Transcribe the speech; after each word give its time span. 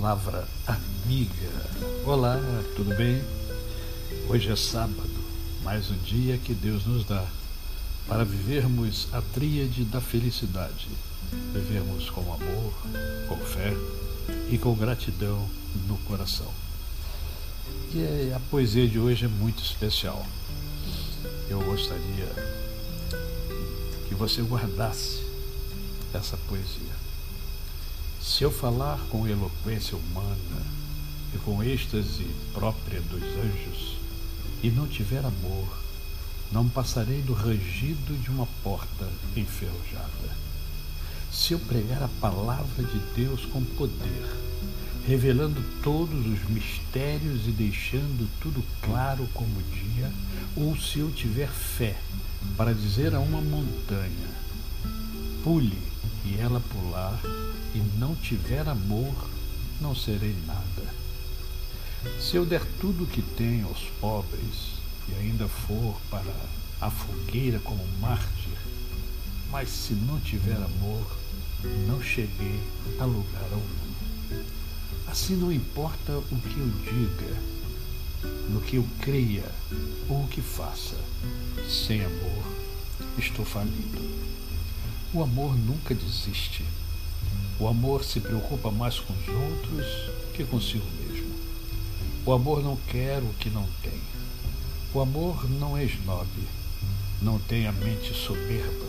Palavra 0.00 0.48
Amiga. 0.66 1.50
Olá, 2.06 2.40
tudo 2.74 2.96
bem? 2.96 3.22
Hoje 4.26 4.50
é 4.50 4.56
sábado, 4.56 5.10
mais 5.62 5.90
um 5.90 5.98
dia 5.98 6.38
que 6.38 6.54
Deus 6.54 6.86
nos 6.86 7.04
dá 7.04 7.22
para 8.08 8.24
vivermos 8.24 9.06
a 9.12 9.20
tríade 9.20 9.84
da 9.84 10.00
felicidade. 10.00 10.88
Vivermos 11.52 12.08
com 12.08 12.22
amor, 12.22 12.72
com 13.28 13.36
fé 13.36 13.74
e 14.50 14.56
com 14.56 14.74
gratidão 14.74 15.46
no 15.86 15.98
coração. 15.98 16.50
E 17.92 18.32
a 18.34 18.40
poesia 18.50 18.88
de 18.88 18.98
hoje 18.98 19.26
é 19.26 19.28
muito 19.28 19.62
especial. 19.62 20.24
Eu 21.50 21.60
gostaria 21.60 22.32
que 24.08 24.14
você 24.14 24.40
guardasse 24.40 25.22
essa 26.14 26.38
poesia. 26.48 27.11
Se 28.22 28.44
eu 28.44 28.52
falar 28.52 29.00
com 29.10 29.26
eloquência 29.26 29.96
humana 29.96 30.62
e 31.34 31.38
com 31.38 31.60
êxtase 31.60 32.24
própria 32.54 33.00
dos 33.00 33.20
anjos, 33.20 33.96
e 34.62 34.70
não 34.70 34.86
tiver 34.86 35.24
amor, 35.24 35.82
não 36.52 36.68
passarei 36.68 37.20
do 37.20 37.32
rangido 37.32 38.16
de 38.22 38.30
uma 38.30 38.46
porta 38.62 39.08
enferrujada. 39.36 40.36
Se 41.32 41.52
eu 41.52 41.58
pregar 41.58 42.00
a 42.00 42.08
palavra 42.20 42.84
de 42.84 42.98
Deus 43.16 43.44
com 43.46 43.60
poder, 43.60 44.36
revelando 45.04 45.60
todos 45.82 46.24
os 46.24 46.48
mistérios 46.48 47.48
e 47.48 47.50
deixando 47.50 48.30
tudo 48.40 48.62
claro 48.82 49.28
como 49.34 49.62
dia, 49.62 50.12
ou 50.54 50.76
se 50.78 51.00
eu 51.00 51.10
tiver 51.10 51.48
fé 51.48 51.98
para 52.56 52.72
dizer 52.72 53.16
a 53.16 53.18
uma 53.18 53.40
montanha: 53.40 54.30
pule 55.42 55.91
e 56.24 56.38
ela 56.38 56.60
pular, 56.60 57.20
e 57.74 57.78
não 57.98 58.14
tiver 58.14 58.68
amor, 58.68 59.14
não 59.80 59.94
serei 59.94 60.36
nada. 60.46 60.94
Se 62.20 62.36
eu 62.36 62.44
der 62.44 62.64
tudo 62.80 63.04
o 63.04 63.06
que 63.06 63.22
tenho 63.22 63.68
aos 63.68 63.84
pobres, 64.00 64.72
e 65.08 65.14
ainda 65.14 65.48
for 65.48 65.96
para 66.10 66.34
a 66.80 66.90
fogueira 66.90 67.58
como 67.60 67.86
mártir, 68.00 68.58
mas 69.50 69.68
se 69.68 69.94
não 69.94 70.18
tiver 70.20 70.56
amor, 70.56 71.06
não 71.86 72.02
cheguei 72.02 72.60
a 72.98 73.04
lugar 73.04 73.44
algum. 73.52 74.44
Assim 75.06 75.36
não 75.36 75.52
importa 75.52 76.12
o 76.12 76.40
que 76.40 76.58
eu 76.58 76.70
diga, 76.84 77.36
no 78.50 78.60
que 78.60 78.76
eu 78.76 78.86
creia 79.00 79.44
ou 80.08 80.24
o 80.24 80.28
que 80.28 80.40
faça, 80.40 80.96
sem 81.68 82.04
amor, 82.04 82.44
estou 83.18 83.44
falido. 83.44 84.00
O 85.14 85.22
amor 85.22 85.54
nunca 85.54 85.94
desiste. 85.94 86.64
O 87.60 87.68
amor 87.68 88.02
se 88.02 88.18
preocupa 88.18 88.70
mais 88.70 88.98
com 88.98 89.12
os 89.12 89.28
outros 89.28 89.86
que 90.32 90.42
consigo 90.42 90.86
mesmo. 91.06 91.30
O 92.24 92.32
amor 92.32 92.62
não 92.62 92.76
quer 92.88 93.18
o 93.18 93.34
que 93.38 93.50
não 93.50 93.68
tem. 93.82 94.00
O 94.94 95.00
amor 95.00 95.50
não 95.50 95.76
é 95.76 95.84
esnobe, 95.84 96.48
não 97.20 97.38
tem 97.38 97.66
a 97.66 97.72
mente 97.72 98.14
soberba, 98.14 98.86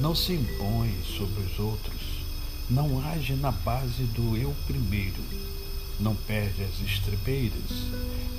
não 0.00 0.14
se 0.14 0.34
impõe 0.34 0.94
sobre 1.16 1.42
os 1.42 1.58
outros, 1.58 2.00
não 2.70 3.04
age 3.08 3.34
na 3.34 3.50
base 3.50 4.04
do 4.04 4.36
eu 4.36 4.54
primeiro, 4.68 5.24
não 5.98 6.14
perde 6.14 6.62
as 6.62 6.80
estribeiras, 6.88 7.88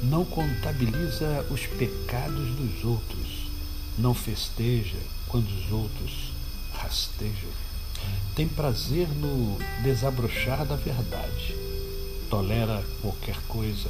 não 0.02 0.24
contabiliza 0.24 1.46
os 1.52 1.66
pecados 1.66 2.56
dos 2.56 2.86
outros, 2.86 3.48
não 3.98 4.14
festeja 4.14 4.98
quando 5.28 5.50
os 5.50 5.72
outros 5.74 6.32
rastejam. 6.92 7.50
Tem 8.36 8.48
prazer 8.48 9.08
no 9.08 9.58
desabrochar 9.82 10.66
da 10.66 10.76
verdade, 10.76 11.56
tolera 12.30 12.84
qualquer 13.02 13.40
coisa, 13.48 13.90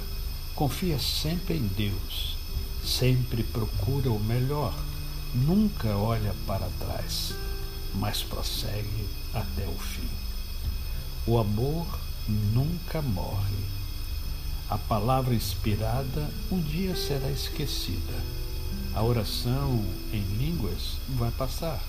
confia 0.53 0.99
sempre 0.99 1.55
em 1.55 1.67
Deus, 1.67 2.37
sempre 2.85 3.41
procura 3.41 4.11
o 4.11 4.19
melhor, 4.19 4.73
nunca 5.33 5.97
olha 5.97 6.35
para 6.45 6.69
trás, 6.79 7.33
mas 7.95 8.21
prossegue 8.21 9.07
até 9.33 9.65
o 9.67 9.79
fim. 9.79 10.09
O 11.25 11.39
amor 11.39 11.87
nunca 12.27 13.01
morre. 13.01 13.65
A 14.69 14.77
palavra 14.77 15.33
inspirada 15.33 16.29
um 16.51 16.61
dia 16.61 16.95
será 16.95 17.29
esquecida. 17.29 18.13
A 18.93 19.01
oração 19.01 19.83
em 20.13 20.21
línguas 20.37 20.97
vai 21.09 21.31
passar. 21.31 21.81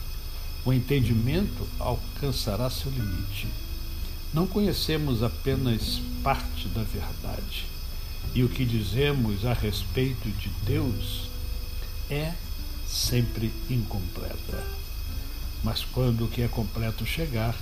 O 0.65 0.73
entendimento 0.73 1.67
alcançará 1.79 2.71
seu 2.71 2.91
limite. 2.91 3.49
Não 4.33 4.47
conhecemos 4.47 5.23
apenas 5.23 6.01
parte 6.23 6.69
da 6.69 6.83
verdade. 6.83 7.67
E 8.35 8.45
o 8.45 8.49
que 8.49 8.65
dizemos 8.65 9.45
a 9.45 9.53
respeito 9.53 10.29
de 10.31 10.49
Deus 10.65 11.29
é 12.09 12.33
sempre 12.87 13.53
incompleta. 13.69 14.65
Mas 15.65 15.85
quando 15.85 16.25
o 16.25 16.29
que 16.29 16.43
é 16.43 16.49
completo 16.49 17.05
chegar, 17.05 17.57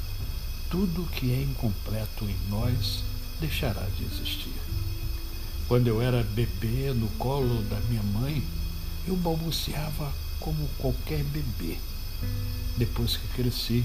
tudo 0.71 1.03
o 1.03 1.07
que 1.07 1.33
é 1.33 1.43
incompleto 1.43 2.25
em 2.25 2.37
nós 2.49 3.03
deixará 3.41 3.87
de 3.97 4.05
existir. 4.05 4.55
Quando 5.67 5.87
eu 5.87 6.03
era 6.03 6.23
bebê 6.23 6.93
no 6.93 7.09
colo 7.19 7.63
da 7.65 7.81
minha 7.89 8.03
mãe, 8.03 8.43
eu 9.07 9.17
balbuciava 9.17 10.13
como 10.39 10.69
qualquer 10.79 11.25
bebê. 11.25 11.79
Depois 12.77 13.17
que 13.17 13.29
cresci, 13.29 13.85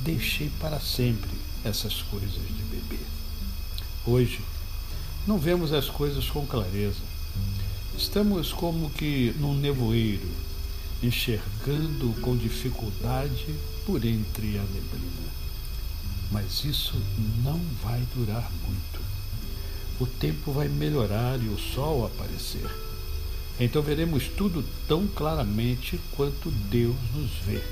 deixei 0.00 0.50
para 0.60 0.80
sempre 0.80 1.30
essas 1.64 2.02
coisas 2.02 2.32
de 2.32 2.62
bebê. 2.64 2.98
Hoje, 4.06 4.40
não 5.26 5.38
vemos 5.38 5.72
as 5.72 5.88
coisas 5.88 6.28
com 6.28 6.46
clareza. 6.46 7.02
Estamos 7.96 8.52
como 8.52 8.90
que 8.90 9.34
num 9.38 9.54
nevoeiro, 9.54 10.28
enxergando 11.02 12.12
com 12.20 12.36
dificuldade 12.36 13.54
por 13.86 14.04
entre 14.04 14.58
a 14.58 14.62
neblina. 14.62 15.32
Mas 16.30 16.64
isso 16.64 16.94
não 17.44 17.60
vai 17.82 18.02
durar 18.14 18.50
muito. 18.66 19.00
O 20.00 20.06
tempo 20.06 20.50
vai 20.50 20.68
melhorar 20.68 21.40
e 21.40 21.48
o 21.48 21.58
sol 21.58 22.06
aparecer. 22.06 22.68
Então 23.60 23.82
veremos 23.82 24.28
tudo 24.28 24.64
tão 24.88 25.06
claramente 25.06 26.00
quanto 26.16 26.50
Deus 26.50 26.96
nos 27.14 27.30
vê, 27.46 27.62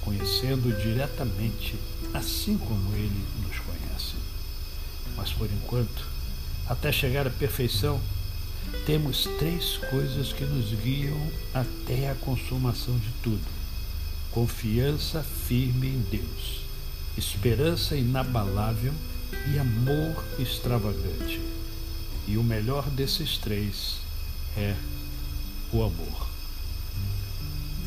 conhecendo 0.00 0.76
diretamente, 0.82 1.76
assim 2.12 2.58
como 2.58 2.94
Ele 2.94 3.24
nos 3.46 3.58
conhece. 3.60 4.14
Mas 5.16 5.32
por 5.32 5.48
enquanto, 5.50 6.06
até 6.68 6.90
chegar 6.90 7.26
à 7.26 7.30
perfeição, 7.30 8.00
temos 8.86 9.24
três 9.38 9.76
coisas 9.90 10.32
que 10.32 10.44
nos 10.44 10.72
guiam 10.80 11.18
até 11.52 12.10
a 12.10 12.14
consumação 12.14 12.98
de 12.98 13.10
tudo: 13.22 13.46
confiança 14.30 15.22
firme 15.22 15.88
em 15.88 16.00
Deus, 16.10 16.62
esperança 17.16 17.96
inabalável 17.96 18.92
e 19.52 19.58
amor 19.58 20.24
extravagante. 20.38 21.40
E 22.26 22.36
o 22.36 22.42
melhor 22.42 22.88
desses 22.90 23.38
três 23.38 23.96
é 24.56 24.74
o 25.74 25.82
amor. 25.82 26.28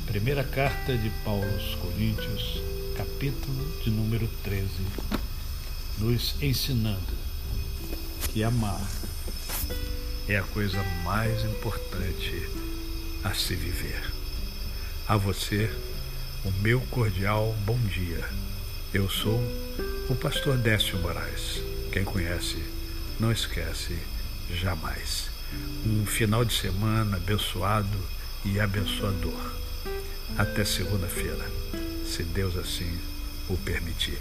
Primeira 0.07 0.43
carta 0.43 0.97
de 0.97 1.09
Paulo 1.23 1.45
aos 1.45 1.75
Coríntios, 1.75 2.61
capítulo 2.97 3.81
de 3.81 3.89
número 3.89 4.27
13, 4.43 4.67
nos 5.97 6.35
ensinando 6.41 6.99
que 8.27 8.43
amar 8.43 8.85
é 10.27 10.35
a 10.35 10.43
coisa 10.43 10.83
mais 11.05 11.45
importante 11.45 12.49
a 13.23 13.33
se 13.33 13.55
viver. 13.55 14.11
A 15.07 15.15
você, 15.15 15.71
o 16.43 16.51
meu 16.61 16.81
cordial 16.91 17.55
bom 17.65 17.79
dia. 17.79 18.27
Eu 18.93 19.09
sou 19.09 19.39
o 20.09 20.15
pastor 20.15 20.57
Décio 20.57 20.99
Moraes. 20.99 21.61
Quem 21.93 22.03
conhece, 22.03 22.61
não 23.17 23.31
esquece 23.31 23.97
jamais. 24.49 25.36
Um 25.85 26.05
final 26.05 26.43
de 26.43 26.53
semana 26.53 27.17
abençoado 27.17 27.97
e 28.43 28.59
abençoador. 28.59 29.51
Até 30.37 30.65
segunda-feira, 30.65 31.45
se 32.05 32.23
Deus 32.23 32.55
assim 32.57 32.97
o 33.49 33.57
permitir. 33.57 34.17